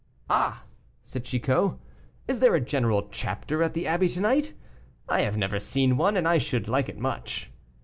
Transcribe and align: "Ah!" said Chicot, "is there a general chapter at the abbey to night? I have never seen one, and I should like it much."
"Ah!" 0.31 0.63
said 1.03 1.25
Chicot, 1.25 1.73
"is 2.27 2.39
there 2.39 2.55
a 2.55 2.59
general 2.59 3.07
chapter 3.11 3.61
at 3.61 3.75
the 3.75 3.85
abbey 3.85 4.07
to 4.09 4.19
night? 4.19 4.55
I 5.07 5.21
have 5.21 5.37
never 5.37 5.59
seen 5.59 5.95
one, 5.95 6.17
and 6.17 6.27
I 6.27 6.39
should 6.39 6.67
like 6.67 6.89
it 6.89 6.97
much." 6.97 7.51